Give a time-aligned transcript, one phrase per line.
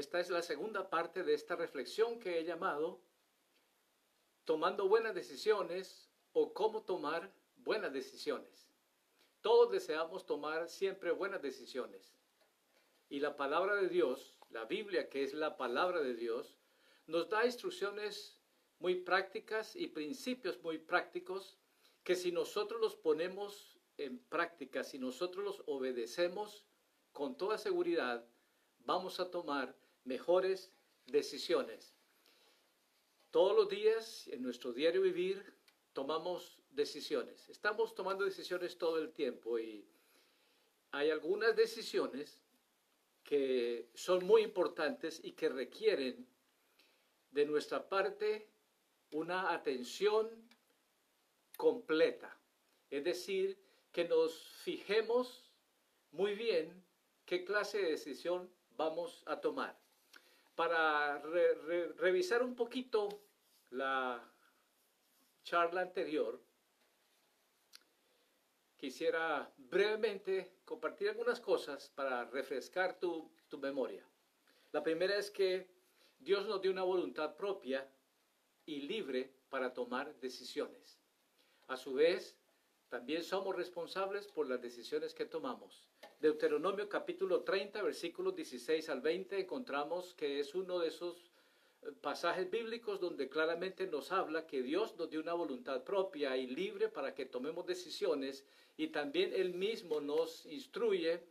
[0.00, 3.02] esta es la segunda parte de esta reflexión que he llamado
[4.46, 8.68] Tomando buenas decisiones o cómo tomar buenas decisiones.
[9.42, 12.16] Todos deseamos tomar siempre buenas decisiones.
[13.10, 16.56] Y la palabra de Dios, la Biblia que es la palabra de Dios,
[17.06, 18.40] nos da instrucciones
[18.78, 21.58] muy prácticas y principios muy prácticos
[22.02, 26.64] que si nosotros los ponemos en práctica, si nosotros los obedecemos
[27.12, 28.26] con toda seguridad,
[28.78, 30.72] vamos a tomar mejores
[31.06, 31.94] decisiones.
[33.30, 35.54] Todos los días, en nuestro diario vivir,
[35.92, 37.48] tomamos decisiones.
[37.48, 39.86] Estamos tomando decisiones todo el tiempo y
[40.92, 42.40] hay algunas decisiones
[43.22, 46.26] que son muy importantes y que requieren
[47.30, 48.48] de nuestra parte
[49.12, 50.28] una atención
[51.56, 52.36] completa.
[52.90, 53.58] Es decir,
[53.92, 55.52] que nos fijemos
[56.12, 56.84] muy bien
[57.24, 59.78] qué clase de decisión vamos a tomar.
[60.54, 61.18] Para
[61.98, 63.08] revisar un poquito
[63.70, 64.22] la
[65.42, 66.40] charla anterior,
[68.76, 74.06] quisiera brevemente compartir algunas cosas para refrescar tu, tu memoria.
[74.72, 75.68] La primera es que
[76.18, 77.90] Dios nos dio una voluntad propia
[78.66, 80.98] y libre para tomar decisiones.
[81.68, 82.36] A su vez,
[82.90, 85.86] también somos responsables por las decisiones que tomamos.
[86.20, 91.30] Deuteronomio capítulo 30, versículos 16 al 20, encontramos que es uno de esos
[91.82, 96.48] eh, pasajes bíblicos donde claramente nos habla que Dios nos dio una voluntad propia y
[96.48, 98.44] libre para que tomemos decisiones
[98.76, 101.22] y también Él mismo nos instruye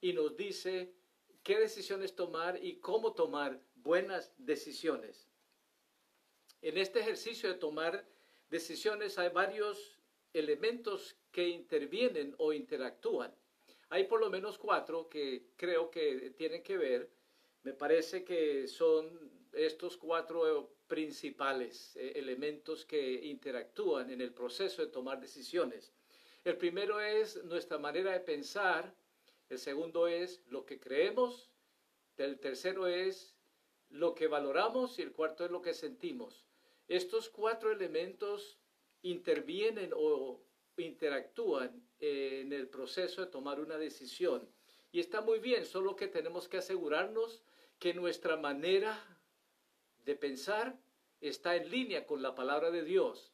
[0.00, 0.94] y nos dice
[1.42, 5.28] qué decisiones tomar y cómo tomar buenas decisiones.
[6.62, 8.06] En este ejercicio de tomar
[8.48, 9.98] decisiones hay varios
[10.32, 13.34] elementos que intervienen o interactúan.
[13.90, 17.10] Hay por lo menos cuatro que creo que tienen que ver.
[17.62, 24.90] Me parece que son estos cuatro principales eh, elementos que interactúan en el proceso de
[24.90, 25.92] tomar decisiones.
[26.44, 28.94] El primero es nuestra manera de pensar,
[29.48, 31.50] el segundo es lo que creemos,
[32.16, 33.34] el tercero es
[33.90, 36.44] lo que valoramos y el cuarto es lo que sentimos.
[36.88, 38.58] Estos cuatro elementos
[39.02, 40.40] intervienen o
[40.76, 44.48] interactúan en el proceso de tomar una decisión.
[44.90, 47.42] Y está muy bien, solo que tenemos que asegurarnos
[47.78, 48.98] que nuestra manera
[50.04, 50.78] de pensar
[51.20, 53.32] está en línea con la palabra de Dios,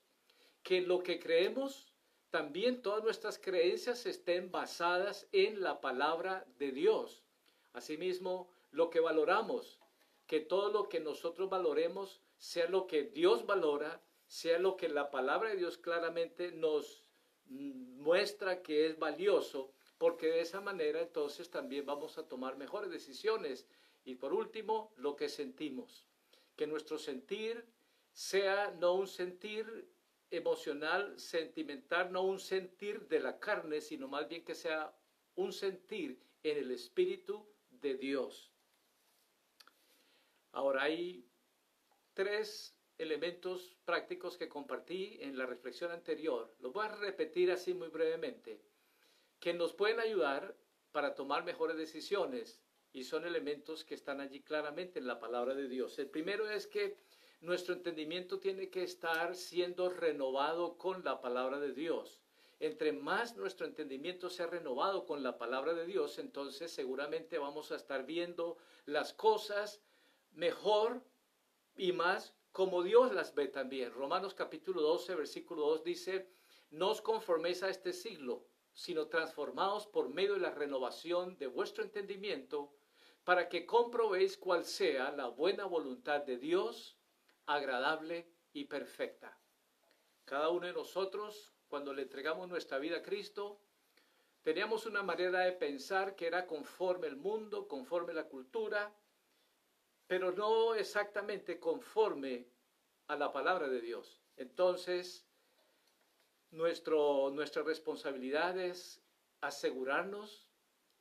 [0.62, 1.94] que lo que creemos,
[2.30, 7.24] también todas nuestras creencias estén basadas en la palabra de Dios.
[7.72, 9.80] Asimismo, lo que valoramos,
[10.26, 15.10] que todo lo que nosotros valoremos sea lo que Dios valora sea lo que la
[15.10, 17.02] palabra de Dios claramente nos
[17.46, 23.66] muestra que es valioso, porque de esa manera entonces también vamos a tomar mejores decisiones.
[24.04, 26.06] Y por último, lo que sentimos,
[26.56, 27.66] que nuestro sentir
[28.12, 29.88] sea no un sentir
[30.30, 34.94] emocional, sentimental, no un sentir de la carne, sino más bien que sea
[35.36, 38.52] un sentir en el Espíritu de Dios.
[40.52, 41.24] Ahora hay
[42.14, 47.88] tres elementos prácticos que compartí en la reflexión anterior, los voy a repetir así muy
[47.88, 48.60] brevemente,
[49.40, 50.56] que nos pueden ayudar
[50.92, 52.60] para tomar mejores decisiones
[52.92, 55.98] y son elementos que están allí claramente en la palabra de Dios.
[55.98, 56.96] El primero es que
[57.40, 62.20] nuestro entendimiento tiene que estar siendo renovado con la palabra de Dios.
[62.60, 67.76] Entre más nuestro entendimiento sea renovado con la palabra de Dios, entonces seguramente vamos a
[67.76, 69.80] estar viendo las cosas
[70.32, 71.00] mejor
[71.76, 73.92] y más como Dios las ve también.
[73.92, 76.28] Romanos capítulo 12, versículo 2 dice,
[76.70, 81.82] no os conforméis a este siglo, sino transformaos por medio de la renovación de vuestro
[81.82, 82.74] entendimiento,
[83.24, 86.98] para que comprobéis cuál sea la buena voluntad de Dios,
[87.46, 89.38] agradable y perfecta.
[90.24, 93.60] Cada uno de nosotros, cuando le entregamos nuestra vida a Cristo,
[94.42, 98.94] teníamos una manera de pensar que era conforme el mundo, conforme la cultura,
[100.08, 102.48] pero no exactamente conforme
[103.06, 104.20] a la palabra de Dios.
[104.36, 105.26] Entonces,
[106.50, 109.02] nuestro, nuestra responsabilidad es
[109.42, 110.48] asegurarnos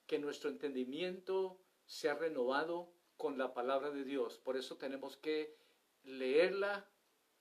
[0.05, 4.37] que nuestro entendimiento sea renovado con la palabra de Dios.
[4.39, 5.55] Por eso tenemos que
[6.03, 6.89] leerla,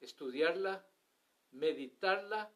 [0.00, 0.86] estudiarla,
[1.50, 2.52] meditarla,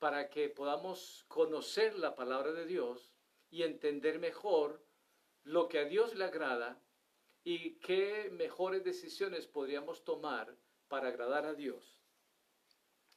[0.00, 3.12] para que podamos conocer la palabra de Dios
[3.50, 4.84] y entender mejor
[5.42, 6.80] lo que a Dios le agrada
[7.50, 10.54] y qué mejores decisiones podríamos tomar
[10.86, 11.96] para agradar a Dios.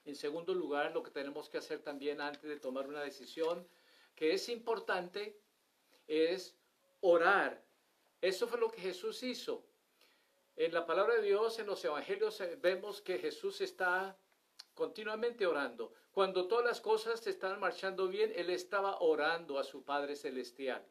[0.06, 3.68] En segundo lugar, lo que tenemos que hacer también antes de tomar una decisión
[4.16, 5.38] que es importante
[6.08, 6.56] es
[7.02, 7.62] orar.
[8.22, 9.66] Eso fue lo que Jesús hizo.
[10.56, 14.18] En la palabra de Dios, en los evangelios, eh, vemos que Jesús está
[14.74, 15.92] continuamente orando.
[16.14, 20.88] Cuando todas las cosas están marchando bien, Él estaba orando a su Padre Celestial.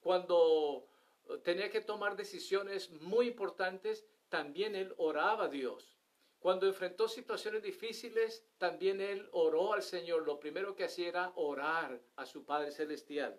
[0.00, 0.89] Cuando
[1.38, 5.96] tenía que tomar decisiones muy importantes, también Él oraba a Dios.
[6.38, 10.24] Cuando enfrentó situaciones difíciles, también Él oró al Señor.
[10.24, 13.38] Lo primero que hacía era orar a su Padre Celestial.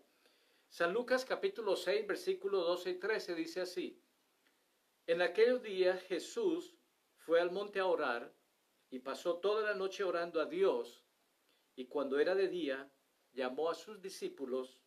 [0.69, 4.01] San Lucas capítulo 6, versículos 12 y 13 dice así.
[5.07, 6.75] En aquel día Jesús
[7.17, 8.33] fue al monte a orar
[8.89, 11.03] y pasó toda la noche orando a Dios
[11.75, 12.91] y cuando era de día
[13.33, 14.79] llamó a sus discípulos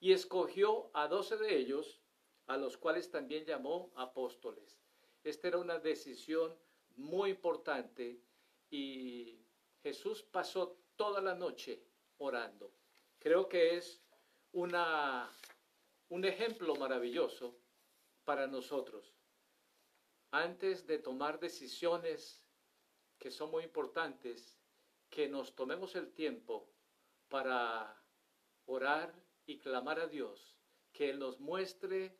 [0.00, 2.00] y escogió a doce de ellos,
[2.48, 4.80] a los cuales también llamó apóstoles.
[5.22, 6.56] Esta era una decisión
[6.96, 8.20] muy importante
[8.70, 9.38] y
[9.82, 11.84] Jesús pasó toda la noche
[12.16, 12.72] orando.
[13.18, 14.02] Creo que es
[14.52, 15.30] una,
[16.08, 17.58] un ejemplo maravilloso
[18.24, 19.14] para nosotros.
[20.30, 22.42] Antes de tomar decisiones
[23.18, 24.58] que son muy importantes,
[25.10, 26.70] que nos tomemos el tiempo
[27.28, 28.02] para
[28.66, 29.14] orar
[29.46, 30.56] y clamar a Dios,
[30.92, 32.16] que Él nos muestre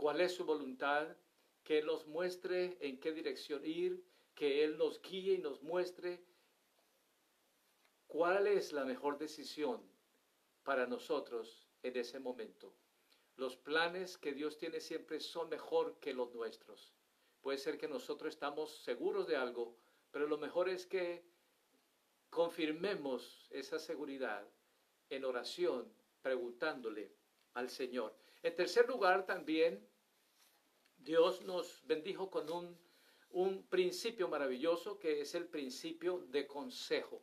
[0.00, 1.14] cuál es su voluntad,
[1.62, 4.02] que Él nos muestre en qué dirección ir,
[4.34, 6.24] que Él nos guíe y nos muestre
[8.06, 9.78] cuál es la mejor decisión
[10.62, 12.72] para nosotros en ese momento.
[13.36, 16.94] Los planes que Dios tiene siempre son mejor que los nuestros.
[17.42, 19.76] Puede ser que nosotros estamos seguros de algo,
[20.10, 21.22] pero lo mejor es que
[22.30, 24.48] confirmemos esa seguridad
[25.10, 25.92] en oración,
[26.22, 27.12] preguntándole
[27.52, 28.16] al Señor.
[28.42, 29.89] En tercer lugar, también
[31.00, 32.78] Dios nos bendijo con un,
[33.30, 37.22] un principio maravilloso que es el principio de consejo.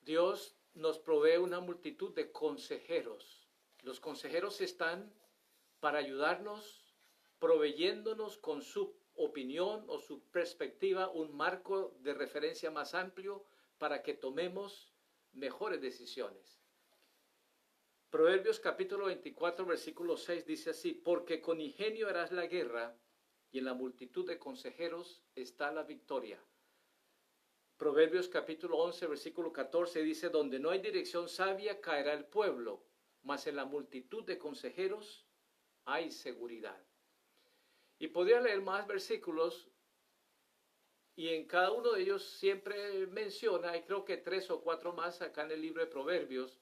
[0.00, 3.48] Dios nos provee una multitud de consejeros.
[3.82, 5.12] Los consejeros están
[5.78, 6.94] para ayudarnos,
[7.38, 13.44] proveyéndonos con su opinión o su perspectiva un marco de referencia más amplio
[13.78, 14.92] para que tomemos
[15.32, 16.59] mejores decisiones.
[18.10, 22.98] Proverbios capítulo 24, versículo 6 dice así, porque con ingenio harás la guerra
[23.52, 26.42] y en la multitud de consejeros está la victoria.
[27.76, 32.84] Proverbios capítulo 11, versículo 14 dice, donde no hay dirección sabia caerá el pueblo,
[33.22, 35.24] mas en la multitud de consejeros
[35.84, 36.84] hay seguridad.
[38.00, 39.70] Y podría leer más versículos
[41.14, 45.22] y en cada uno de ellos siempre menciona, y creo que tres o cuatro más
[45.22, 46.59] acá en el libro de Proverbios,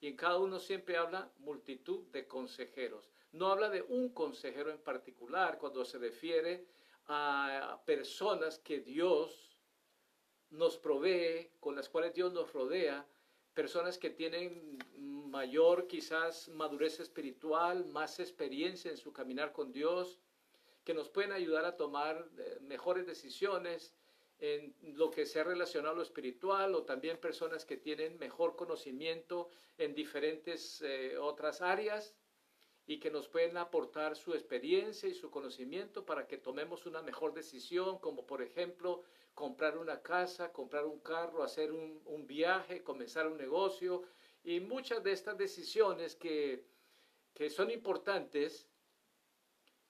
[0.00, 3.10] y en cada uno siempre habla multitud de consejeros.
[3.32, 6.66] No habla de un consejero en particular cuando se refiere
[7.06, 9.58] a personas que Dios
[10.50, 13.06] nos provee, con las cuales Dios nos rodea,
[13.54, 20.18] personas que tienen mayor quizás madurez espiritual, más experiencia en su caminar con Dios,
[20.84, 23.94] que nos pueden ayudar a tomar eh, mejores decisiones
[24.40, 29.50] en lo que sea relacionado a lo espiritual o también personas que tienen mejor conocimiento
[29.76, 32.14] en diferentes eh, otras áreas
[32.86, 37.34] y que nos pueden aportar su experiencia y su conocimiento para que tomemos una mejor
[37.34, 39.02] decisión, como por ejemplo
[39.34, 44.02] comprar una casa, comprar un carro, hacer un, un viaje, comenzar un negocio.
[44.42, 46.64] Y muchas de estas decisiones que,
[47.34, 48.66] que son importantes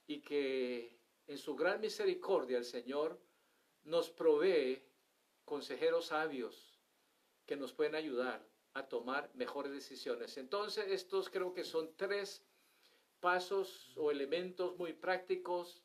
[0.09, 0.99] y que
[1.29, 3.19] en su gran misericordia el Señor
[3.85, 4.83] nos provee
[5.45, 6.79] consejeros sabios
[7.47, 10.37] que nos pueden ayudar a tomar mejores decisiones.
[10.37, 12.45] Entonces, estos creo que son tres
[13.21, 15.83] pasos o elementos muy prácticos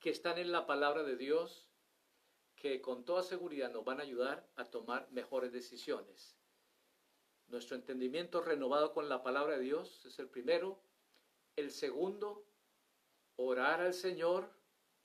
[0.00, 1.68] que están en la palabra de Dios
[2.56, 6.38] que con toda seguridad nos van a ayudar a tomar mejores decisiones.
[7.48, 10.80] Nuestro entendimiento renovado con la palabra de Dios es el primero.
[11.56, 12.46] El segundo,
[13.36, 14.50] orar al Señor,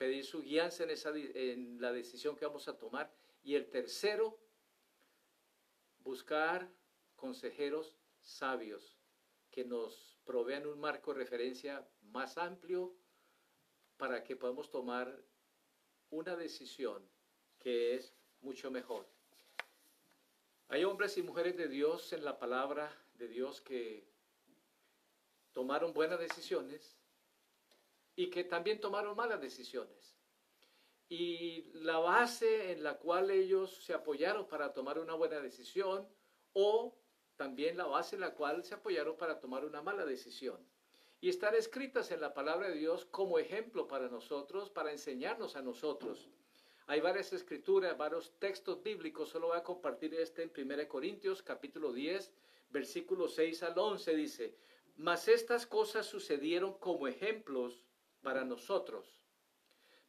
[0.00, 3.12] pedir su guianza en, esa, en la decisión que vamos a tomar.
[3.42, 4.40] Y el tercero,
[5.98, 6.72] buscar
[7.16, 8.96] consejeros sabios
[9.50, 12.96] que nos provean un marco de referencia más amplio
[13.98, 15.22] para que podamos tomar
[16.08, 17.06] una decisión
[17.58, 19.06] que es mucho mejor.
[20.68, 24.08] Hay hombres y mujeres de Dios en la palabra de Dios que
[25.52, 26.99] tomaron buenas decisiones
[28.16, 30.16] y que también tomaron malas decisiones.
[31.08, 36.08] Y la base en la cual ellos se apoyaron para tomar una buena decisión
[36.52, 36.96] o
[37.36, 40.58] también la base en la cual se apoyaron para tomar una mala decisión.
[41.22, 45.62] Y están escritas en la palabra de Dios como ejemplo para nosotros, para enseñarnos a
[45.62, 46.28] nosotros.
[46.86, 51.92] Hay varias escrituras, varios textos bíblicos, solo voy a compartir este en 1 Corintios capítulo
[51.92, 52.32] 10,
[52.70, 54.56] versículo 6 al 11, dice,
[54.96, 57.86] mas estas cosas sucedieron como ejemplos
[58.22, 59.20] para nosotros,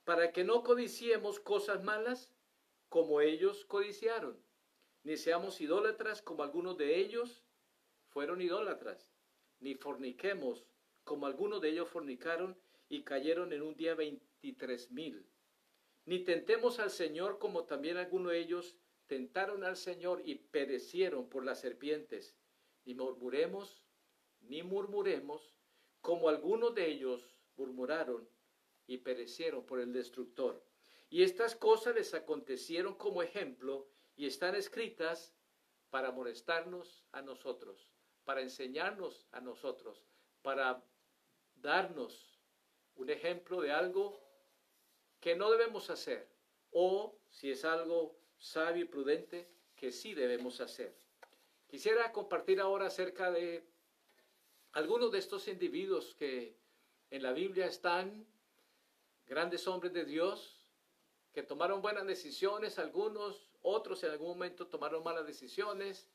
[0.04, 2.34] para que no codiciemos cosas malas
[2.90, 4.38] como ellos codiciaron,
[5.04, 7.44] ni seamos idólatras como algunos de ellos
[8.10, 9.12] fueron idólatras,
[9.60, 10.66] ni forniquemos
[11.04, 12.58] como algunos de ellos fornicaron
[12.90, 15.26] y cayeron en un día veintitrés mil.
[16.06, 18.76] Ni tentemos al Señor como también algunos de ellos
[19.08, 22.36] tentaron al Señor y perecieron por las serpientes.
[22.86, 23.86] Ni murmuremos,
[24.42, 25.56] ni murmuremos,
[26.02, 28.28] como algunos de ellos murmuraron
[28.88, 30.64] y perecieron por el destructor.
[31.10, 35.34] Y estas cosas les acontecieron como ejemplo y están escritas
[35.90, 37.88] para molestarnos a nosotros,
[38.24, 40.04] para enseñarnos a nosotros,
[40.42, 40.84] para
[41.56, 42.40] darnos
[42.96, 44.20] un ejemplo de algo
[45.20, 46.28] que no debemos hacer
[46.72, 50.96] o si es algo sabio y prudente que sí debemos hacer.
[51.68, 53.64] Quisiera compartir ahora acerca de
[54.72, 56.61] algunos de estos individuos que
[57.12, 58.26] en la Biblia están,
[59.28, 60.66] grandes hombres de Dios,
[61.34, 66.10] que tomaron buenas decisiones, algunos, otros en algún momento tomaron malas decisiones,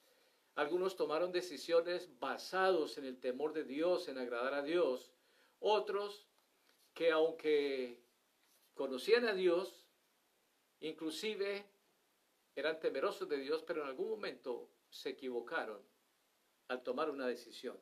[0.55, 5.13] algunos tomaron decisiones basados en el temor de Dios, en agradar a Dios,
[5.61, 6.27] otros
[6.95, 8.01] que aunque
[8.75, 9.87] conocían a Dios,
[10.81, 11.67] inclusive
[12.55, 15.83] eran temerosos de Dios, pero en algún momento se equivocaron
[16.69, 17.79] al tomar una decisión.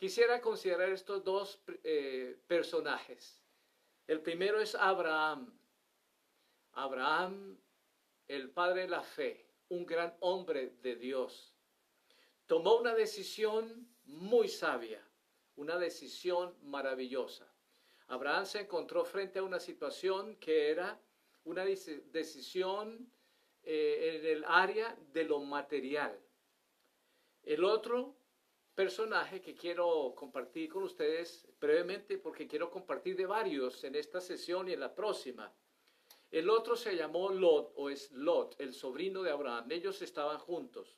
[0.00, 3.44] Quisiera considerar estos dos eh, personajes.
[4.06, 5.54] El primero es Abraham.
[6.72, 7.60] Abraham,
[8.26, 11.54] el padre de la fe, un gran hombre de Dios.
[12.46, 15.06] Tomó una decisión muy sabia,
[15.56, 17.52] una decisión maravillosa.
[18.06, 20.98] Abraham se encontró frente a una situación que era
[21.44, 23.12] una decisión
[23.64, 26.18] eh, en el área de lo material.
[27.42, 28.16] El otro
[28.80, 34.70] personaje que quiero compartir con ustedes brevemente porque quiero compartir de varios en esta sesión
[34.70, 35.52] y en la próxima.
[36.30, 39.70] El otro se llamó Lot o es Lot, el sobrino de Abraham.
[39.70, 40.96] Ellos estaban juntos.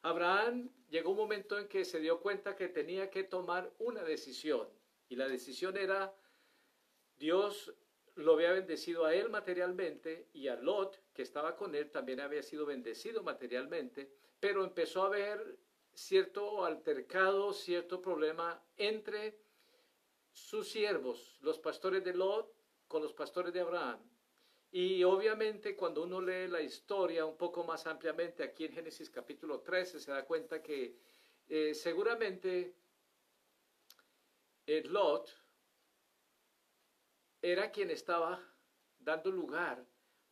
[0.00, 4.66] Abraham llegó un momento en que se dio cuenta que tenía que tomar una decisión
[5.10, 6.14] y la decisión era
[7.18, 7.74] Dios
[8.14, 12.42] lo había bendecido a él materialmente y a Lot, que estaba con él, también había
[12.42, 15.58] sido bendecido materialmente, pero empezó a ver
[15.94, 19.38] cierto altercado, cierto problema entre
[20.32, 22.54] sus siervos, los pastores de Lot,
[22.88, 24.00] con los pastores de Abraham.
[24.70, 29.60] Y obviamente cuando uno lee la historia un poco más ampliamente aquí en Génesis capítulo
[29.60, 30.96] 13 se da cuenta que
[31.48, 32.74] eh, seguramente
[34.64, 35.30] el Lot
[37.42, 38.40] era quien estaba
[38.98, 39.84] dando lugar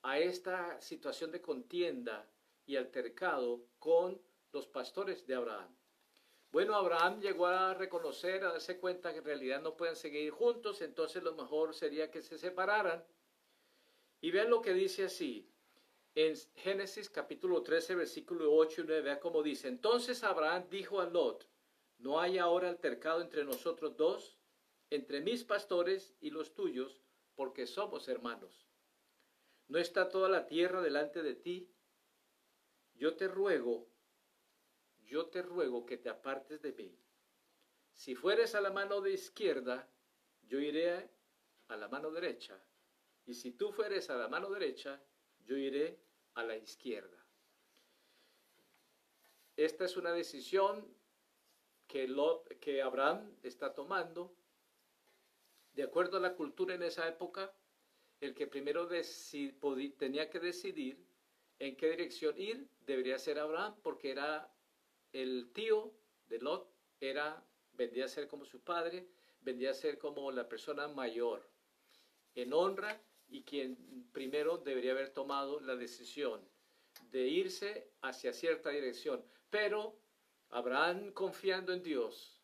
[0.02, 2.30] a esta situación de contienda
[2.64, 5.76] y altercado con los pastores de Abraham.
[6.52, 10.80] Bueno, Abraham llegó a reconocer, a darse cuenta que en realidad no pueden seguir juntos,
[10.82, 13.04] entonces lo mejor sería que se separaran.
[14.20, 15.48] Y vean lo que dice así,
[16.16, 21.06] en Génesis capítulo 13, versículo 8 y 9, vean cómo dice, entonces Abraham dijo a
[21.06, 21.48] Lot,
[21.98, 24.38] no hay ahora altercado entre nosotros dos,
[24.90, 27.00] entre mis pastores y los tuyos,
[27.36, 28.66] porque somos hermanos.
[29.68, 31.70] ¿No está toda la tierra delante de ti?
[32.94, 33.89] Yo te ruego
[35.10, 36.96] yo te ruego que te apartes de mí.
[37.92, 39.90] Si fueres a la mano de izquierda,
[40.42, 41.10] yo iré
[41.66, 42.56] a la mano derecha.
[43.26, 45.02] Y si tú fueres a la mano derecha,
[45.44, 46.00] yo iré
[46.34, 47.18] a la izquierda.
[49.56, 50.86] Esta es una decisión
[51.88, 52.08] que,
[52.60, 54.32] que Abraham está tomando.
[55.72, 57.52] De acuerdo a la cultura en esa época,
[58.20, 58.88] el que primero
[59.98, 61.04] tenía que decidir
[61.58, 64.50] en qué dirección ir debería ser Abraham, porque era
[65.12, 65.92] el tío
[66.28, 66.68] de Lot
[67.00, 69.08] era, vendría a ser como su padre,
[69.40, 71.48] vendría a ser como la persona mayor
[72.34, 76.40] en honra y quien primero debería haber tomado la decisión
[77.10, 79.24] de irse hacia cierta dirección.
[79.48, 79.98] Pero
[80.50, 82.40] Abraham confiando en Dios,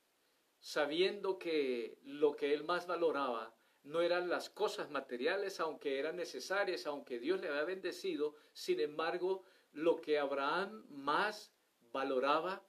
[0.61, 6.87] sabiendo que lo que él más valoraba no eran las cosas materiales, aunque eran necesarias,
[6.87, 11.53] aunque Dios le había bendecido, sin embargo, lo que Abraham más
[11.97, 12.63] valoraba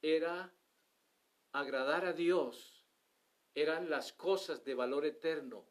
[0.00, 0.54] era
[1.50, 2.86] agradar a Dios,
[3.52, 5.66] eran las cosas de valor eterno.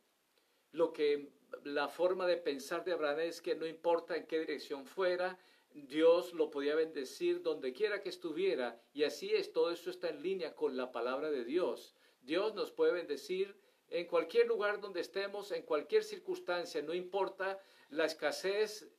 [0.73, 1.31] Lo que
[1.63, 5.39] la forma de pensar de Abraham es que no importa en qué dirección fuera,
[5.71, 8.81] Dios lo podía bendecir donde quiera que estuviera.
[8.93, 11.95] Y así es, todo eso está en línea con la palabra de Dios.
[12.21, 13.55] Dios nos puede bendecir
[13.87, 18.91] en cualquier lugar donde estemos, en cualquier circunstancia, no importa la escasez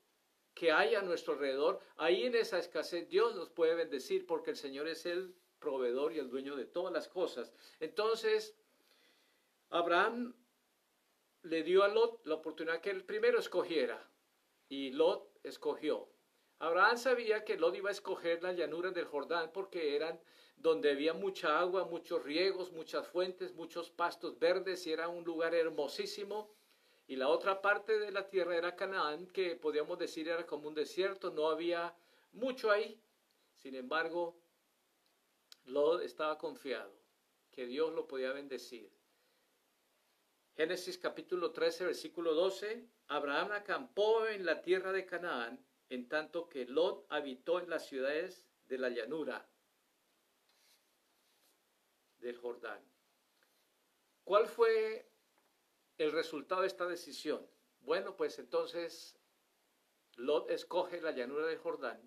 [0.61, 4.59] que hay a nuestro alrededor, ahí en esa escasez Dios nos puede bendecir porque el
[4.59, 7.55] Señor es el proveedor y el dueño de todas las cosas.
[7.81, 8.55] Entonces,
[9.71, 10.37] Abraham
[11.45, 14.07] le dio a Lot la oportunidad que él primero escogiera
[14.69, 16.11] y Lot escogió.
[16.59, 20.21] Abraham sabía que Lot iba a escoger las llanuras del Jordán porque eran
[20.59, 25.55] donde había mucha agua, muchos riegos, muchas fuentes, muchos pastos verdes y era un lugar
[25.55, 26.55] hermosísimo.
[27.11, 30.77] Y la otra parte de la tierra era Canaán, que podríamos decir era como un
[30.77, 31.93] desierto, no había
[32.31, 33.03] mucho ahí.
[33.57, 34.41] Sin embargo,
[35.65, 36.95] Lot estaba confiado
[37.51, 38.93] que Dios lo podía bendecir.
[40.55, 42.87] Génesis capítulo 13, versículo 12.
[43.09, 48.47] Abraham acampó en la tierra de Canaán, en tanto que Lot habitó en las ciudades
[48.69, 49.51] de la llanura
[52.21, 52.81] del Jordán.
[54.23, 55.10] ¿Cuál fue
[56.01, 57.47] el resultado de esta decisión?
[57.81, 59.19] Bueno, pues entonces
[60.17, 62.01] Lot escoge la llanura del Jordán.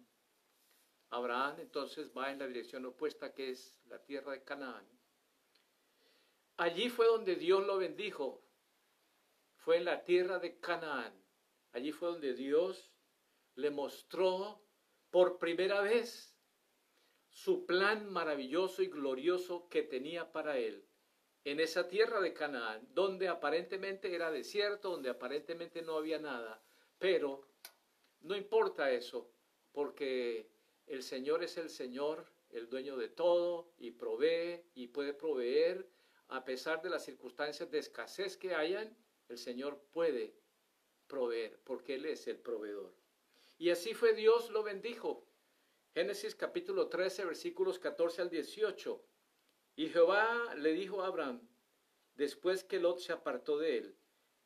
[1.10, 4.88] Abraham entonces va en la dirección opuesta que es la tierra de Canaán.
[6.58, 8.44] Allí fue donde Dios lo bendijo.
[9.58, 11.14] Fue en la tierra de Canaán.
[11.72, 12.92] Allí fue donde Dios
[13.56, 14.64] le mostró
[15.12, 16.36] por primera vez
[17.30, 20.88] su plan maravilloso y glorioso que tenía para él
[21.46, 26.62] en esa tierra de Canaán, donde aparentemente era desierto, donde aparentemente no había nada,
[27.00, 27.46] pero
[28.22, 29.30] no importa eso,
[29.72, 30.50] porque
[30.88, 35.90] el Señor es el Señor, el dueño de todo, y provee y puede proveer,
[36.30, 38.96] a pesar de las circunstancias de escasez que hayan,
[39.28, 40.36] el Señor puede
[41.08, 42.94] proveer, porque Él es el proveedor.
[43.58, 45.28] Y así fue Dios lo bendijo.
[45.94, 49.06] Génesis capítulo 13, versículos 14 al 18.
[49.76, 51.48] Y Jehová le dijo a Abraham,
[52.16, 53.98] después que Lot se apartó de él,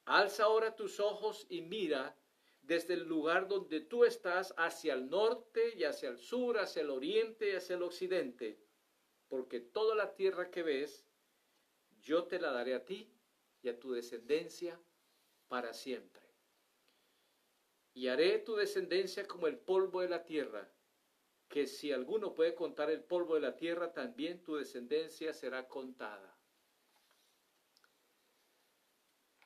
[0.06, 2.18] alza ahora tus ojos y mira
[2.62, 6.90] desde el lugar donde tú estás hacia el norte y hacia el sur, hacia el
[6.90, 8.60] oriente y hacia el occidente,
[9.28, 11.06] porque toda la tierra que ves,
[12.02, 13.12] yo te la daré a ti
[13.62, 14.80] y a tu descendencia
[15.50, 16.24] para siempre.
[17.94, 20.72] Y haré tu descendencia como el polvo de la tierra
[21.48, 26.38] que si alguno puede contar el polvo de la tierra, también tu descendencia será contada.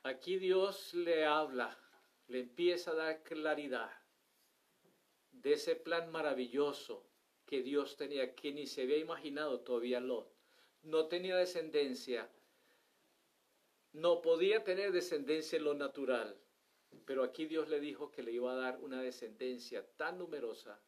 [0.02, 1.78] Aquí Dios le habla,
[2.26, 3.90] le empieza a dar claridad
[5.30, 7.06] de ese plan maravilloso
[7.46, 10.34] que Dios tenía, que ni se había imaginado todavía Lot.
[10.82, 12.28] No tenía descendencia,
[13.92, 16.36] no podía tener descendencia en lo natural,
[17.04, 20.82] pero aquí Dios le dijo que le iba a dar una descendencia tan numerosa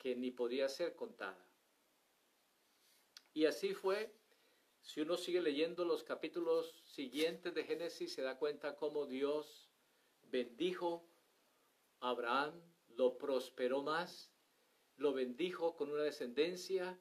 [0.00, 1.46] que ni podía ser contada.
[3.34, 4.12] Y así fue,
[4.80, 9.70] si uno sigue leyendo los capítulos siguientes de Génesis, se da cuenta cómo Dios
[10.22, 11.06] bendijo
[12.00, 14.32] a Abraham, lo prosperó más,
[14.96, 16.98] lo bendijo con una descendencia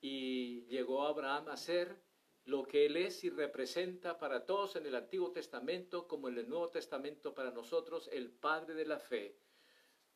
[0.00, 2.00] y llegó Abraham a ser
[2.44, 6.48] lo que él es y representa para todos en el Antiguo Testamento como en el
[6.48, 9.36] Nuevo Testamento para nosotros, el Padre de la fe,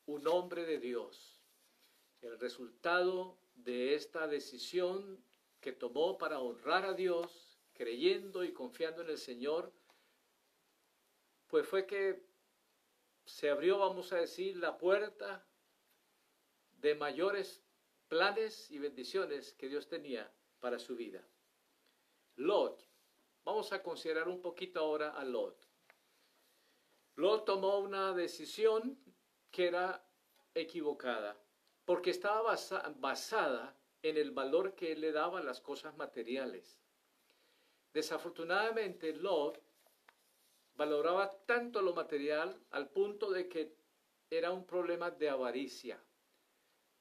[0.07, 1.40] un hombre de Dios
[2.23, 5.25] el resultado de esta decisión
[5.61, 9.73] que tomó para honrar a Dios, creyendo y confiando en el Señor,
[11.47, 12.23] pues fue que
[13.25, 15.47] se abrió, vamos a decir, la puerta
[16.73, 17.63] de mayores
[18.09, 21.27] planes y bendiciones que Dios tenía para su vida.
[22.37, 22.83] Lot,
[23.45, 25.69] vamos a considerar un poquito ahora a Lot.
[27.17, 28.99] Lot tomó una decisión
[29.51, 30.05] que era
[30.55, 31.39] equivocada
[31.91, 32.57] porque estaba
[33.01, 36.79] basada en el valor que él le daba a las cosas materiales.
[37.93, 39.61] Desafortunadamente, Lot
[40.77, 43.75] valoraba tanto lo material al punto de que
[44.31, 46.01] era un problema de avaricia.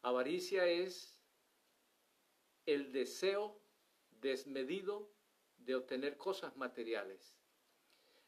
[0.02, 1.22] Avaricia es
[2.66, 3.62] el deseo
[4.10, 5.08] desmedido
[5.60, 7.39] de obtener cosas materiales.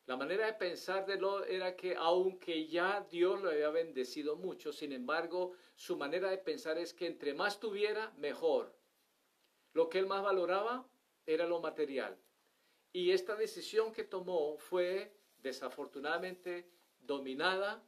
[0.07, 4.73] La manera de pensar de Lot era que aunque ya Dios lo había bendecido mucho,
[4.73, 8.75] sin embargo, su manera de pensar es que entre más tuviera, mejor.
[9.73, 10.89] Lo que él más valoraba
[11.25, 12.17] era lo material.
[12.91, 17.83] Y esta decisión que tomó fue desafortunadamente dominada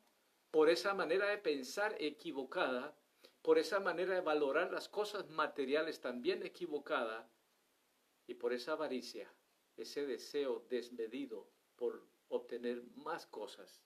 [0.51, 2.95] por esa manera de pensar equivocada,
[3.41, 7.27] por esa manera de valorar las cosas materiales también equivocada
[8.27, 9.33] y por esa avaricia,
[9.75, 13.83] ese deseo desmedido por obtener más cosas.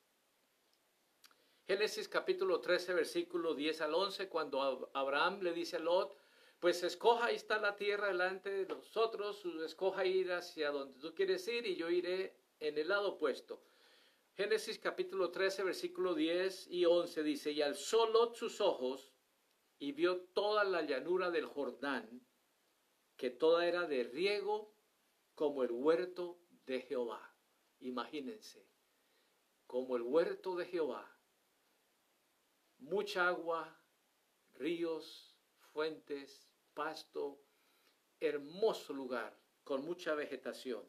[1.66, 6.16] Génesis capítulo 13, versículo 10 al 11, cuando Abraham le dice a Lot,
[6.58, 11.66] pues escoja, está la tierra delante de nosotros, escoja ir hacia donde tú quieres ir
[11.66, 13.62] y yo iré en el lado opuesto.
[14.34, 19.12] Génesis capítulo 13, versículo 10 y 11 dice, y alzó Lot sus ojos
[19.78, 22.26] y vio toda la llanura del Jordán,
[23.16, 24.72] que toda era de riego
[25.34, 27.27] como el huerto de Jehová.
[27.80, 28.66] Imagínense,
[29.66, 31.08] como el huerto de Jehová.
[32.78, 33.76] Mucha agua,
[34.54, 35.36] ríos,
[35.72, 37.40] fuentes, pasto,
[38.20, 40.82] hermoso lugar con mucha vegetación.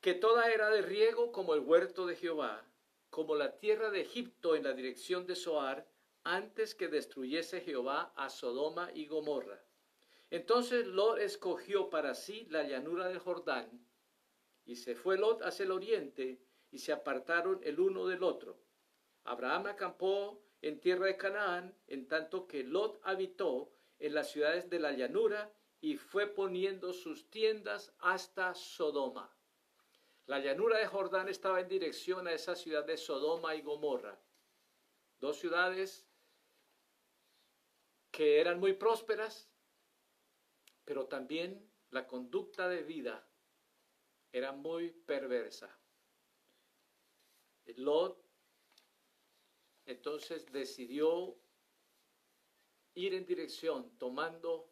[0.00, 2.64] Que toda era de riego como el huerto de Jehová,
[3.10, 5.86] como la tierra de Egipto en la dirección de Soar,
[6.24, 9.62] antes que destruyese Jehová a Sodoma y Gomorra.
[10.30, 13.84] Entonces Lot escogió para sí la llanura del Jordán,
[14.70, 18.62] y se fue Lot hacia el oriente, y se apartaron el uno del otro.
[19.24, 24.78] Abraham acampó en tierra de Canaán, en tanto que Lot habitó en las ciudades de
[24.78, 29.36] la llanura y fue poniendo sus tiendas hasta Sodoma.
[30.26, 34.22] La llanura de Jordán estaba en dirección a esa ciudad de Sodoma y Gomorra,
[35.18, 36.06] dos ciudades
[38.12, 39.50] que eran muy prósperas,
[40.84, 43.26] pero también la conducta de vida
[44.32, 45.68] era muy perversa.
[47.76, 48.30] Lot
[49.86, 51.36] entonces decidió
[52.94, 54.68] ir en dirección tomando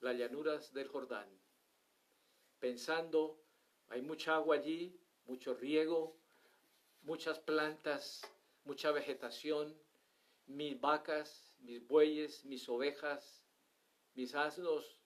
[0.00, 1.28] las llanuras del Jordán,
[2.58, 3.42] pensando,
[3.88, 6.18] hay mucha agua allí, mucho riego,
[7.02, 8.22] muchas plantas,
[8.64, 9.78] mucha vegetación,
[10.46, 13.44] mis vacas, mis bueyes, mis ovejas,
[14.14, 14.98] mis asnos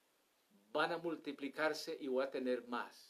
[0.72, 3.10] van a multiplicarse y voy a tener más.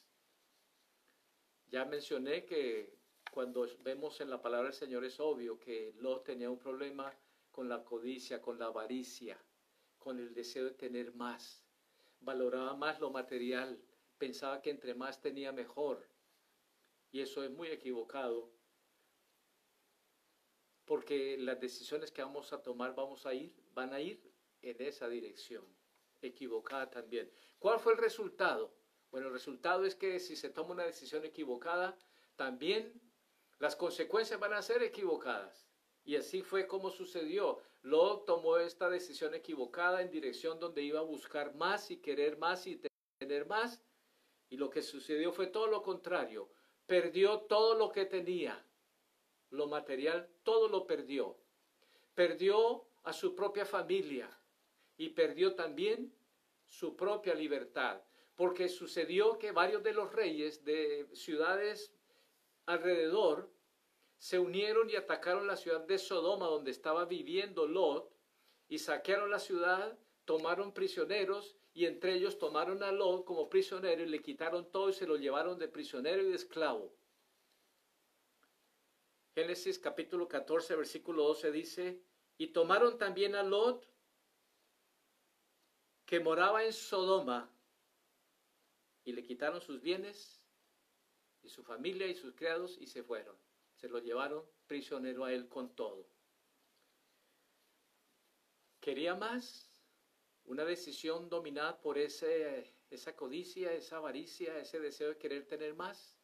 [1.71, 2.99] Ya mencioné que
[3.31, 7.17] cuando vemos en la palabra del Señor es obvio que Lot tenía un problema
[7.53, 9.41] con la codicia, con la avaricia,
[9.97, 11.65] con el deseo de tener más.
[12.19, 13.81] Valoraba más lo material,
[14.19, 16.09] pensaba que entre más tenía mejor.
[17.13, 18.51] Y eso es muy equivocado,
[20.85, 24.21] porque las decisiones que vamos a tomar vamos a ir, van a ir
[24.61, 25.65] en esa dirección,
[26.21, 27.31] equivocada también.
[27.61, 28.80] ¿Cuál fue el resultado?
[29.11, 31.99] Bueno, el resultado es que si se toma una decisión equivocada,
[32.37, 33.01] también
[33.59, 35.69] las consecuencias van a ser equivocadas.
[36.05, 37.61] Y así fue como sucedió.
[37.83, 42.67] Lot tomó esta decisión equivocada en dirección donde iba a buscar más y querer más
[42.67, 42.81] y
[43.19, 43.83] tener más.
[44.49, 46.51] Y lo que sucedió fue todo lo contrario.
[46.87, 48.65] Perdió todo lo que tenía.
[49.51, 51.37] Lo material, todo lo perdió.
[52.15, 54.31] Perdió a su propia familia
[54.97, 56.15] y perdió también
[56.65, 58.03] su propia libertad.
[58.41, 61.93] Porque sucedió que varios de los reyes de ciudades
[62.65, 63.53] alrededor
[64.17, 68.11] se unieron y atacaron la ciudad de Sodoma donde estaba viviendo Lot
[68.67, 74.07] y saquearon la ciudad, tomaron prisioneros y entre ellos tomaron a Lot como prisionero y
[74.07, 76.97] le quitaron todo y se lo llevaron de prisionero y de esclavo.
[79.35, 82.03] Génesis capítulo 14 versículo 12 dice,
[82.39, 83.87] y tomaron también a Lot
[86.07, 87.55] que moraba en Sodoma
[89.05, 90.41] y le quitaron sus bienes
[91.43, 93.37] y su familia y sus criados y se fueron.
[93.77, 96.07] Se lo llevaron prisionero a él con todo.
[98.81, 99.71] ¿Quería más?
[100.45, 106.17] Una decisión dominada por ese, esa codicia, esa avaricia, ese deseo de querer tener más.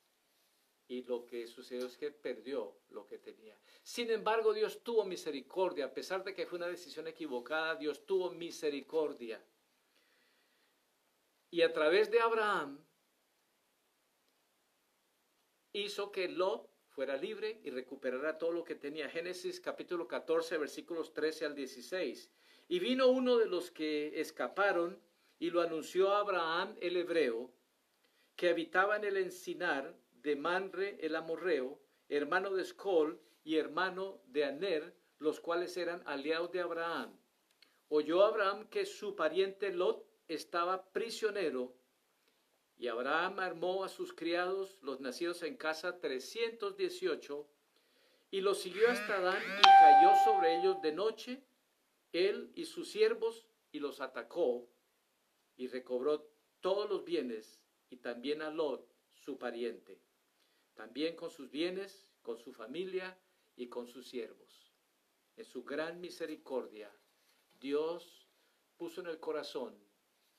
[0.88, 3.58] Y lo que sucedió es que perdió lo que tenía.
[3.82, 5.86] Sin embargo, Dios tuvo misericordia.
[5.86, 9.42] A pesar de que fue una decisión equivocada, Dios tuvo misericordia.
[11.50, 12.84] Y a través de Abraham,
[15.72, 19.08] hizo que Lot fuera libre y recuperara todo lo que tenía.
[19.08, 22.30] Génesis capítulo 14, versículos 13 al 16.
[22.68, 25.00] Y vino uno de los que escaparon
[25.38, 27.52] y lo anunció a Abraham el hebreo,
[28.34, 34.44] que habitaba en el encinar de Manre el amorreo, hermano de Escol y hermano de
[34.44, 37.18] Aner, los cuales eran aliados de Abraham.
[37.88, 41.74] Oyó Abraham que su pariente Lot estaba prisionero
[42.78, 47.48] y Abraham armó a sus criados, los nacidos en casa, 318,
[48.30, 51.42] y los siguió hasta Dan y cayó sobre ellos de noche,
[52.12, 54.68] él y sus siervos, y los atacó,
[55.56, 56.28] y recobró
[56.60, 59.98] todos los bienes, y también a Lot, su pariente,
[60.74, 63.18] también con sus bienes, con su familia
[63.56, 64.72] y con sus siervos.
[65.36, 66.94] En su gran misericordia,
[67.58, 68.28] Dios
[68.76, 69.85] puso en el corazón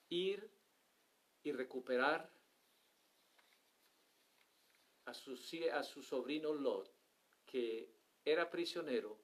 [0.10, 0.50] ir
[1.44, 2.32] y recuperar
[5.06, 6.94] a su, sobrino Lot,
[7.46, 7.90] que
[8.26, 9.18] era prisionero,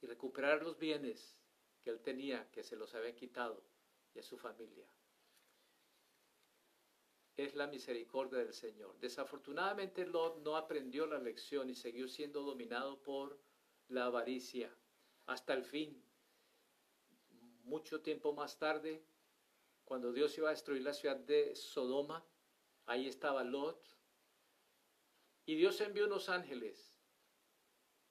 [0.00, 1.36] y recuperar los bienes
[1.82, 3.62] que él tenía, que se los había quitado,
[4.14, 4.86] y a su familia.
[7.36, 8.98] Es la misericordia del Señor.
[9.00, 13.40] Desafortunadamente Lot no aprendió la lección y siguió siendo dominado por
[13.88, 14.72] la avaricia
[15.26, 16.02] hasta el fin.
[17.64, 19.02] Mucho tiempo más tarde,
[19.90, 22.24] cuando Dios iba a destruir la ciudad de Sodoma,
[22.86, 23.84] ahí estaba Lot.
[25.46, 26.96] Y Dios envió unos ángeles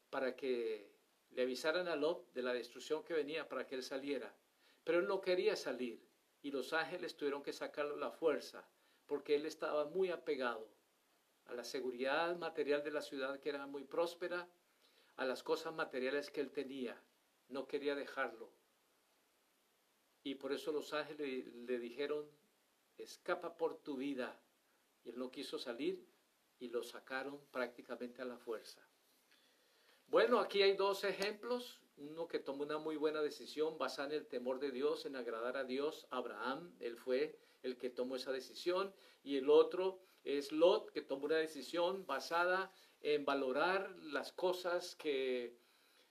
[0.09, 0.91] para que
[1.29, 4.35] le avisaran a Lot de la destrucción que venía para que él saliera.
[4.83, 6.05] Pero él no quería salir
[6.41, 8.67] y los ángeles tuvieron que sacarlo a la fuerza
[9.05, 10.67] porque él estaba muy apegado
[11.45, 14.49] a la seguridad material de la ciudad que era muy próspera,
[15.15, 17.01] a las cosas materiales que él tenía.
[17.47, 18.58] No quería dejarlo.
[20.23, 22.29] Y por eso los ángeles le dijeron,
[22.97, 24.39] escapa por tu vida.
[25.03, 26.05] Y él no quiso salir
[26.59, 28.85] y lo sacaron prácticamente a la fuerza.
[30.07, 31.79] Bueno, aquí hay dos ejemplos.
[31.97, 35.57] Uno que tomó una muy buena decisión basada en el temor de Dios, en agradar
[35.57, 38.93] a Dios, Abraham, él fue el que tomó esa decisión.
[39.23, 45.57] Y el otro es Lot, que tomó una decisión basada en valorar las cosas que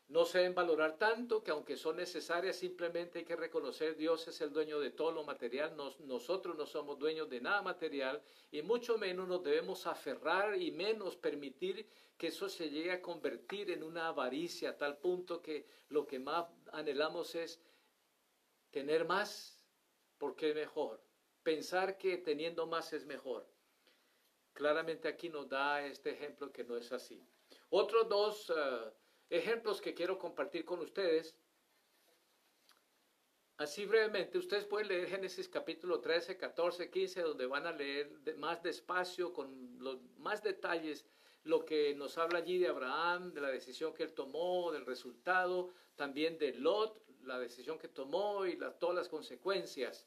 [0.09, 4.41] no se deben valorar tanto, que aunque son necesarias, simplemente hay que reconocer Dios es
[4.41, 8.97] el dueño de todo lo material, nosotros no somos dueños de nada material y mucho
[8.97, 14.09] menos nos debemos aferrar y menos permitir que eso se llegue a convertir en una
[14.09, 17.61] avaricia a tal punto que lo que más anhelamos es
[18.71, 19.63] tener más
[20.17, 21.03] porque es mejor,
[21.43, 23.47] pensar que teniendo más es mejor.
[24.55, 27.23] Claramente aquí nos da este ejemplo que no es así.
[27.69, 28.51] Otros dos...
[28.57, 28.93] Eh,
[29.31, 31.37] ejemplos que quiero compartir con ustedes.
[33.57, 38.63] Así brevemente, ustedes pueden leer Génesis capítulo 13, 14, 15, donde van a leer más
[38.63, 41.05] despacio, con los más detalles,
[41.43, 45.73] lo que nos habla allí de Abraham, de la decisión que él tomó, del resultado,
[45.97, 50.07] también de Lot, la decisión que tomó y todas las consecuencias.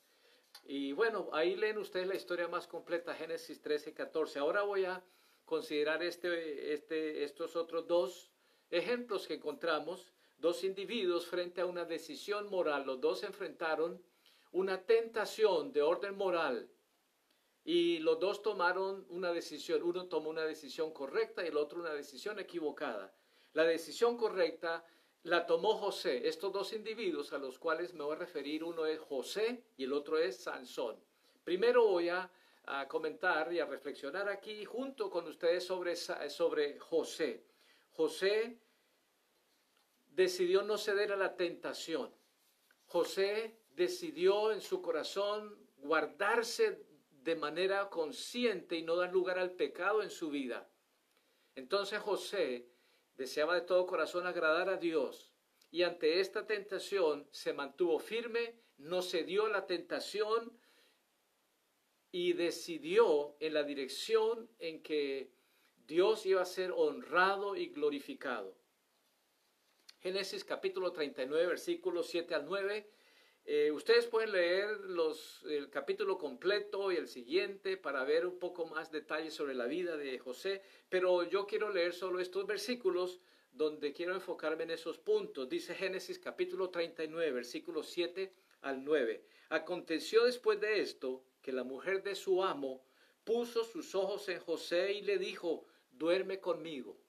[0.64, 4.40] Y bueno, ahí leen ustedes la historia más completa, Génesis 13, 14.
[4.40, 5.04] Ahora voy a
[5.44, 8.31] considerar este, este, estos otros dos
[8.72, 14.02] ejemplos que encontramos, dos individuos frente a una decisión moral, los dos enfrentaron
[14.52, 16.70] una tentación de orden moral
[17.64, 21.94] y los dos tomaron una decisión, uno tomó una decisión correcta y el otro una
[21.94, 23.14] decisión equivocada.
[23.54, 24.84] La decisión correcta
[25.24, 29.00] la tomó José, estos dos individuos a los cuales me voy a referir, uno es
[29.00, 30.98] José y el otro es Sansón.
[31.44, 32.30] Primero voy a,
[32.88, 37.44] comentar y a reflexionar aquí junto con ustedes sobre, sobre José.
[37.92, 38.60] José
[40.08, 42.14] decidió no ceder a la tentación.
[42.86, 46.86] José decidió en su corazón guardarse
[47.24, 50.70] de manera consciente y no dar lugar al pecado en su vida.
[51.56, 52.68] Entonces José
[53.16, 55.32] deseaba de todo corazón agradar a Dios
[55.70, 60.58] y ante esta tentación se mantuvo firme, no cedió a la tentación
[62.12, 65.32] y decidió en la dirección en que
[65.88, 68.56] Dios iba a ser honrado y glorificado.
[70.00, 72.90] Génesis capítulo 39, versículos 7 al 9.
[73.46, 78.66] Eh, ustedes pueden leer los, el capítulo completo y el siguiente para ver un poco
[78.66, 83.20] más detalles sobre la vida de José, pero yo quiero leer solo estos versículos
[83.52, 85.50] donde quiero enfocarme en esos puntos.
[85.50, 89.24] Dice Génesis capítulo 39, versículos 7 al 9.
[89.50, 92.84] Aconteció después de esto que la mujer de su amo
[93.24, 95.66] puso sus ojos en José y le dijo,
[96.02, 97.00] duerme conmigo.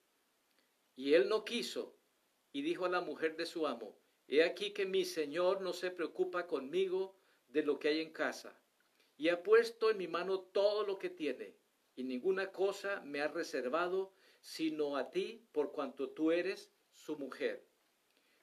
[0.94, 1.96] Y él no quiso,
[2.52, 5.90] y dijo a la mujer de su amo, He aquí que mi señor no se
[5.90, 7.16] preocupa conmigo
[7.48, 8.60] de lo que hay en casa,
[9.16, 11.56] y ha puesto en mi mano todo lo que tiene,
[11.96, 17.66] y ninguna cosa me ha reservado, sino a ti, por cuanto tú eres su mujer.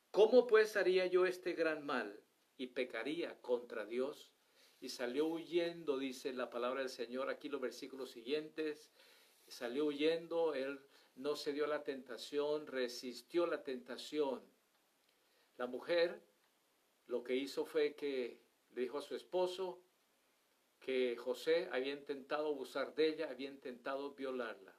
[0.10, 2.24] ¿Cómo pues haría yo este gran mal
[2.58, 4.34] y pecaría contra Dios?
[4.80, 8.90] Y salió huyendo, dice la palabra del Señor, aquí los versículos siguientes,
[9.50, 10.80] salió huyendo, él
[11.16, 14.42] no se dio la tentación, resistió la tentación.
[15.58, 16.22] La mujer
[17.08, 19.82] lo que hizo fue que le dijo a su esposo
[20.80, 24.76] que José había intentado abusar de ella, había intentado violarla.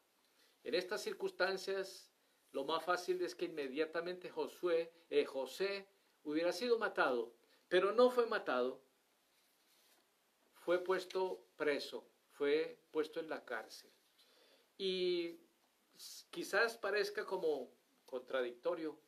[0.62, 2.10] En estas circunstancias,
[2.52, 5.86] lo más fácil es que inmediatamente Josué, eh, José
[6.22, 7.34] hubiera sido matado,
[7.68, 8.82] pero no fue matado,
[10.54, 13.90] fue puesto preso, fue puesto en la cárcel.
[14.82, 15.38] Y
[16.30, 17.70] quizás parezca como
[18.06, 18.98] contradictorio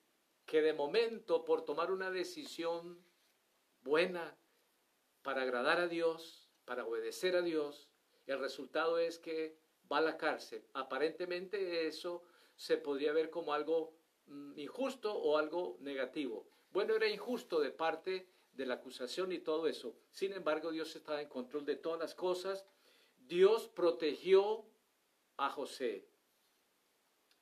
[0.44, 3.02] que de momento por tomar una decisión
[3.80, 4.37] buena
[5.22, 7.88] para agradar a Dios, para obedecer a Dios,
[8.26, 9.56] el resultado es que
[9.90, 10.62] va a la cárcel.
[10.74, 12.22] Aparentemente eso
[12.54, 16.50] se podría ver como algo mm, injusto o algo negativo.
[16.70, 19.96] Bueno, era injusto de parte de la acusación y todo eso.
[20.11, 22.66] Sin embargo, Dios estaba en control de todas las cosas.
[23.16, 24.66] Dios protegió
[25.46, 26.07] a José.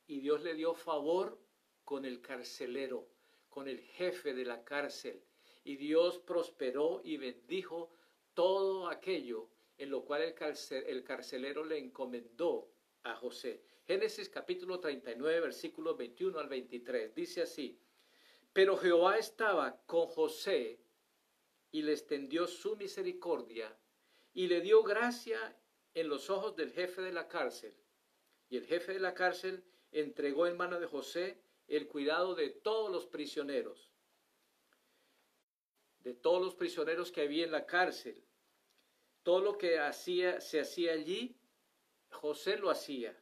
[0.07, 1.39] Y Dios le dio favor
[1.85, 3.09] con el carcelero,
[3.49, 5.23] con el jefe de la cárcel.
[5.65, 7.91] Y Dios prosperó y bendijo
[8.35, 12.71] todo aquello en lo cual el, carcelero le encomendó
[13.03, 13.63] a José.
[13.87, 17.15] Génesis capítulo 39, versículos 21 al 23.
[17.15, 17.79] Dice así,
[18.53, 20.81] pero Jehová estaba con José
[21.71, 23.77] y le extendió su misericordia
[24.33, 25.57] y le dio gracia
[25.95, 27.75] en los ojos del jefe de la cárcel.
[28.51, 32.91] Y el jefe de la cárcel entregó en mano de José el cuidado de todos
[32.91, 33.93] los prisioneros,
[36.01, 38.23] de todos los prisioneros que había en la cárcel.
[39.23, 41.39] Todo lo que hacía, se hacía allí,
[42.11, 43.17] José lo hacía.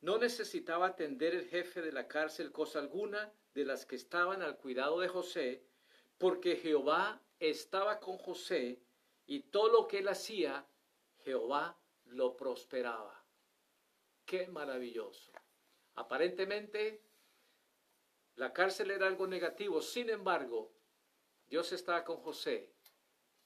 [0.00, 4.56] No necesitaba atender el jefe de la cárcel cosa alguna de las que estaban al
[4.56, 5.64] cuidado de José,
[6.18, 8.82] porque Jehová estaba con José
[9.26, 10.66] y todo lo que él hacía,
[11.18, 13.21] Jehová lo prosperaba.
[14.24, 15.32] Qué maravilloso.
[15.94, 17.02] Aparentemente,
[18.36, 20.72] la cárcel era algo negativo, sin embargo,
[21.48, 22.72] Dios estaba con José.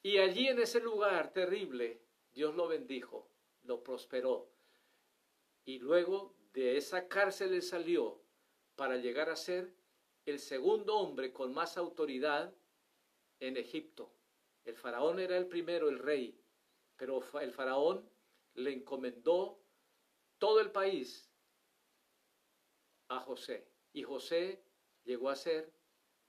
[0.01, 3.29] Y allí en ese lugar terrible, Dios lo bendijo,
[3.63, 4.49] lo prosperó.
[5.65, 8.21] Y luego de esa cárcel él salió
[8.75, 9.73] para llegar a ser
[10.25, 12.53] el segundo hombre con más autoridad
[13.39, 14.13] en Egipto.
[14.63, 16.39] El faraón era el primero, el rey,
[16.95, 18.09] pero el faraón
[18.53, 19.59] le encomendó
[20.37, 21.29] todo el país
[23.07, 23.67] a José.
[23.93, 24.63] Y José
[25.03, 25.73] llegó a ser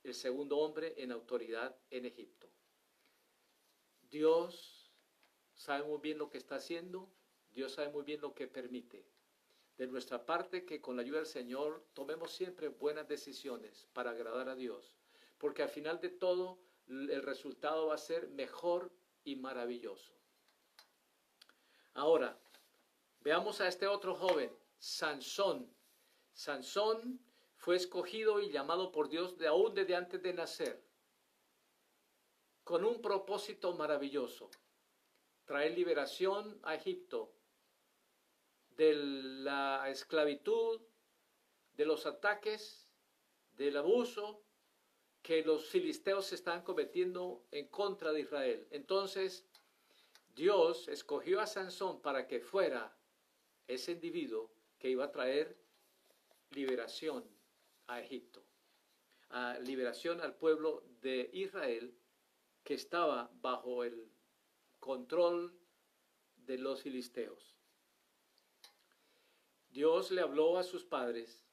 [0.03, 2.49] el segundo hombre en autoridad en Egipto.
[4.03, 4.93] Dios
[5.55, 7.11] sabe muy bien lo que está haciendo,
[7.51, 9.07] Dios sabe muy bien lo que permite
[9.79, 14.49] de nuestra parte que con la ayuda del Señor tomemos siempre buenas decisiones para agradar
[14.49, 14.93] a Dios,
[15.39, 18.91] porque al final de todo el resultado va a ser mejor
[19.23, 20.13] y maravilloso.
[21.95, 22.41] Ahora,
[23.29, 25.71] veamos a este otro joven, Sansón.
[26.33, 27.21] Sansón
[27.57, 30.83] fue escogido y llamado por Dios de aún desde antes de nacer,
[32.65, 34.49] con un propósito maravilloso,
[35.45, 37.35] traer liberación a Egipto
[38.71, 40.81] de la esclavitud,
[41.75, 42.89] de los ataques,
[43.53, 44.43] del abuso
[45.21, 48.67] que los filisteos están cometiendo en contra de Israel.
[48.71, 49.47] Entonces,
[50.35, 52.98] Dios escogió a Sansón para que fuera
[53.69, 55.57] ese individuo que iba a traer
[56.51, 57.25] liberación
[57.87, 58.45] a Egipto,
[59.31, 61.97] a liberación al pueblo de Israel
[62.65, 64.11] que estaba bajo el
[64.81, 65.57] control
[66.37, 67.57] de los filisteos.
[69.69, 71.47] Dios le habló a sus padres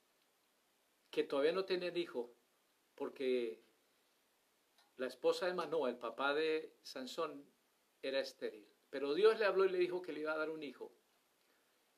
[1.11, 2.33] que todavía no tenían hijo
[2.95, 3.61] porque
[4.97, 7.45] la esposa de Manoa, el papá de Sansón,
[8.01, 8.67] era estéril.
[8.89, 10.93] Pero Dios le habló y le dijo que le iba a dar un hijo.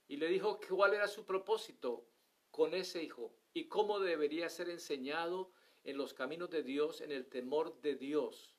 [0.07, 2.05] Y le dijo cuál era su propósito
[2.51, 5.51] con ese hijo y cómo debería ser enseñado
[5.83, 8.55] en los caminos de Dios, en el temor de Dios,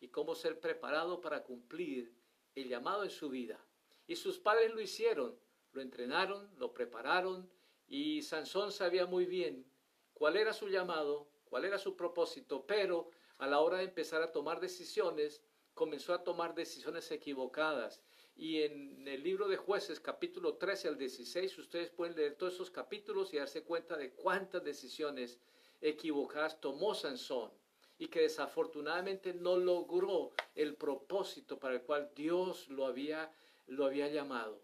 [0.00, 2.14] y cómo ser preparado para cumplir
[2.54, 3.58] el llamado en su vida.
[4.06, 5.38] Y sus padres lo hicieron
[5.72, 7.50] lo entrenaron, lo prepararon
[7.88, 9.66] y Sansón sabía muy bien
[10.14, 14.32] cuál era su llamado, cuál era su propósito, pero a la hora de empezar a
[14.32, 15.42] tomar decisiones,
[15.74, 18.02] comenzó a tomar decisiones equivocadas.
[18.34, 22.70] Y en el libro de jueces, capítulo 13 al 16, ustedes pueden leer todos esos
[22.70, 25.38] capítulos y darse cuenta de cuántas decisiones
[25.80, 27.50] equivocadas tomó Sansón
[27.98, 33.32] y que desafortunadamente no logró el propósito para el cual Dios lo había,
[33.66, 34.60] lo había llamado.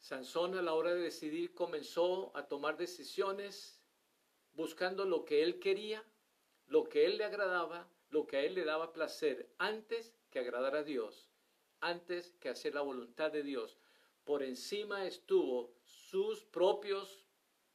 [0.00, 3.80] Sansón a la hora de decidir comenzó a tomar decisiones
[4.54, 6.04] buscando lo que él quería,
[6.66, 10.74] lo que él le agradaba, lo que a él le daba placer, antes que agradar
[10.74, 11.28] a Dios,
[11.80, 13.78] antes que hacer la voluntad de Dios.
[14.24, 17.24] Por encima estuvo sus propios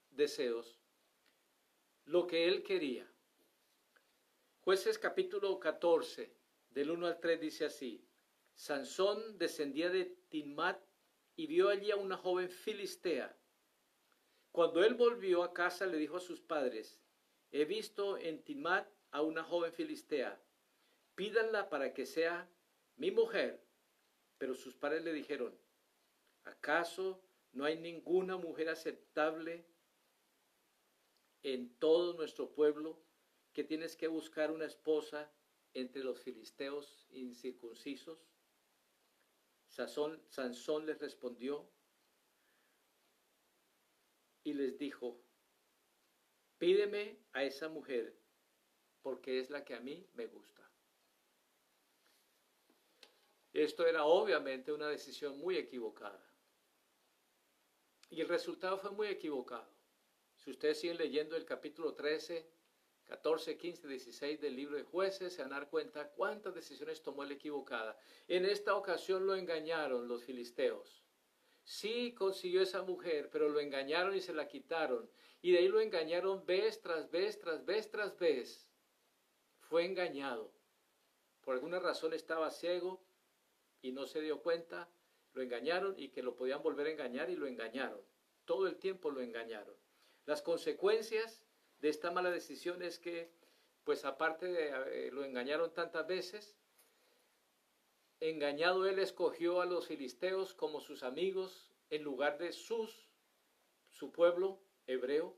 [0.10, 0.82] deseos,
[2.04, 3.10] lo que él quería.
[4.60, 6.36] Jueces capítulo 14,
[6.72, 8.05] del 1 al 3 dice así,
[8.55, 10.82] Sansón descendía de Timmat
[11.36, 13.38] y vio allí a una joven filistea.
[14.51, 16.99] Cuando él volvió a casa le dijo a sus padres,
[17.51, 20.41] he visto en Timat a una joven filistea,
[21.18, 22.47] pídanla para que sea
[22.95, 23.59] mi mujer.
[24.38, 25.59] Pero sus padres le dijeron,
[26.43, 27.20] ¿acaso
[27.53, 29.65] no hay ninguna mujer aceptable
[31.41, 33.01] en todo nuestro pueblo
[33.51, 35.34] que tienes que buscar una esposa
[35.74, 38.20] entre los filisteos incircuncisos?
[39.70, 41.68] Sansón, les respondió
[44.43, 45.20] y les dijo,
[46.59, 48.15] pídeme a esa mujer
[49.01, 50.66] porque es la que a mí me gusta.
[53.58, 56.24] Esto era obviamente una decisión muy equivocada.
[58.12, 59.68] Y el resultado fue muy equivocado.
[60.36, 62.47] Si ustedes siguen leyendo el capítulo 13,
[63.05, 67.24] 14, 15, 16 del libro de jueces, se van a dar cuenta cuántas decisiones tomó
[67.24, 67.97] él equivocada.
[68.28, 71.03] En esta ocasión lo engañaron los filisteos.
[71.64, 75.10] Sí consiguió esa mujer, pero lo engañaron y se la quitaron.
[75.41, 78.70] Y de ahí lo engañaron vez tras vez, tras vez, tras vez.
[79.62, 80.53] Fue engañado.
[81.41, 83.07] Por alguna razón estaba ciego
[83.82, 84.89] y no se dio cuenta.
[85.34, 88.01] Lo engañaron y que lo podían volver a engañar y lo engañaron.
[88.45, 89.75] Todo el tiempo lo engañaron.
[90.25, 91.43] Las consecuencias
[91.80, 93.32] de esta mala decisión es que,
[93.84, 96.57] pues aparte de eh, lo engañaron tantas veces,
[98.19, 103.09] engañado él escogió a los filisteos como sus amigos en lugar de sus,
[103.89, 105.38] su pueblo hebreo.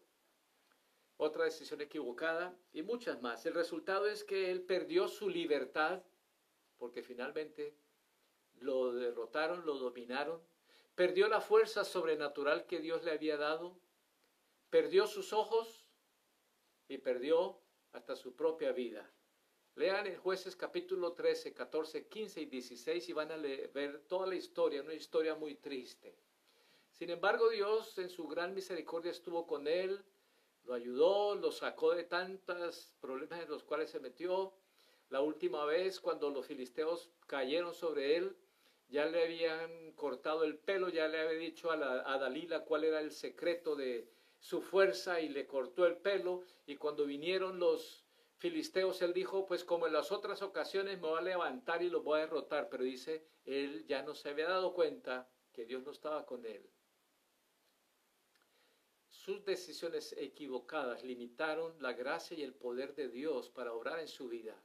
[1.17, 3.45] Otra decisión equivocada y muchas más.
[3.45, 6.01] El resultado es que él perdió su libertad
[6.77, 7.75] porque finalmente
[8.61, 10.41] lo derrotaron, lo dominaron,
[10.95, 13.79] perdió la fuerza sobrenatural que Dios le había dado,
[14.69, 15.87] perdió sus ojos
[16.87, 19.11] y perdió hasta su propia vida.
[19.75, 24.35] Lean en jueces capítulo 13, 14, 15 y 16 y van a ver toda la
[24.35, 26.17] historia, una historia muy triste.
[26.91, 30.03] Sin embargo, Dios en su gran misericordia estuvo con él,
[30.65, 34.53] lo ayudó, lo sacó de tantos problemas en los cuales se metió.
[35.09, 38.35] La última vez cuando los filisteos cayeron sobre él,
[38.89, 41.77] ya le habían cortado el pelo, ya le había dicho a,
[42.17, 44.09] Dalila cuál era el secreto de
[44.39, 46.41] su fuerza y le cortó el pelo.
[46.65, 48.03] Y cuando vinieron los
[48.37, 52.03] filisteos, él dijo, pues como en las otras ocasiones me voy a levantar y los
[52.03, 52.67] voy a derrotar.
[52.69, 56.67] Pero dice, él ya no se había dado cuenta que Dios no estaba con él.
[59.07, 64.29] Sus decisiones equivocadas limitaron la gracia y el poder de Dios para obrar en su
[64.29, 64.59] vida,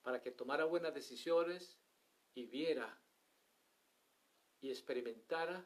[0.00, 1.78] para que tomara buenas decisiones
[2.32, 2.99] y viera
[4.60, 5.64] y experimentara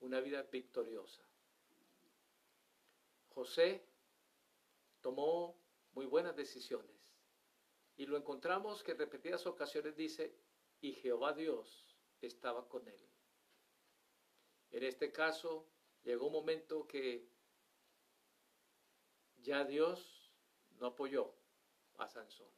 [0.00, 1.22] una vida victoriosa.
[3.28, 3.84] José
[5.00, 5.56] tomó
[5.92, 7.14] muy buenas decisiones
[7.96, 10.34] y lo encontramos que en repetidas ocasiones dice,
[10.80, 13.08] y Jehová Dios estaba con él.
[14.70, 15.66] En este caso
[16.02, 17.28] llegó un momento que
[19.36, 20.32] ya Dios
[20.78, 21.34] no apoyó
[21.98, 22.50] a Sansón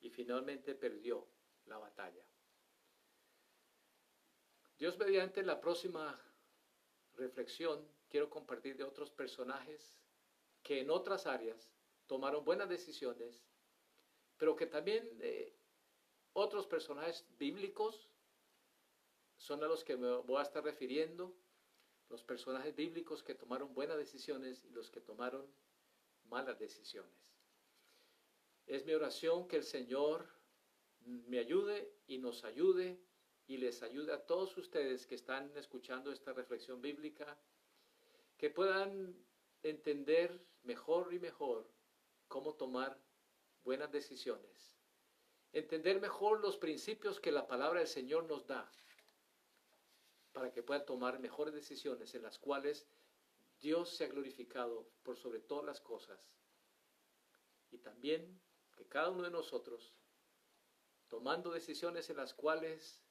[0.00, 1.26] y finalmente perdió
[1.66, 2.24] la batalla.
[4.78, 6.20] Dios mediante la próxima
[7.14, 9.96] reflexión quiero compartir de otros personajes
[10.62, 11.70] que en otras áreas
[12.06, 13.42] tomaron buenas decisiones,
[14.36, 15.56] pero que también eh,
[16.34, 18.10] otros personajes bíblicos
[19.38, 21.34] son a los que me voy a estar refiriendo,
[22.08, 25.46] los personajes bíblicos que tomaron buenas decisiones y los que tomaron
[26.24, 27.12] malas decisiones.
[28.66, 30.28] Es mi oración que el Señor
[31.00, 33.05] me ayude y nos ayude
[33.46, 37.38] y les ayude a todos ustedes que están escuchando esta reflexión bíblica,
[38.36, 39.14] que puedan
[39.62, 41.70] entender mejor y mejor
[42.28, 43.00] cómo tomar
[43.64, 44.76] buenas decisiones,
[45.52, 48.70] entender mejor los principios que la palabra del Señor nos da,
[50.32, 52.86] para que puedan tomar mejores decisiones en las cuales
[53.60, 56.20] Dios sea glorificado por sobre todas las cosas.
[57.70, 58.40] Y también
[58.76, 59.94] que cada uno de nosotros,
[61.08, 63.05] tomando decisiones en las cuales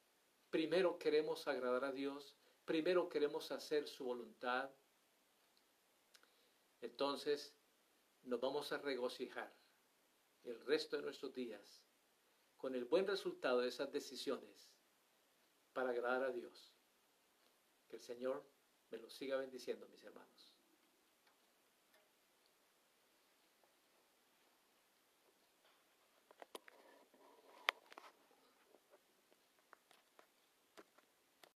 [0.50, 4.70] primero queremos agradar a Dios, primero queremos hacer su voluntad,
[6.80, 7.54] entonces
[8.22, 9.52] nos vamos a regocijar
[10.44, 11.82] el resto de nuestros días
[12.56, 14.72] con el buen resultado de esas decisiones
[15.72, 16.72] para agradar a Dios.
[17.88, 18.44] Que el Señor
[18.90, 20.35] me lo siga bendiciendo, mis hermanos.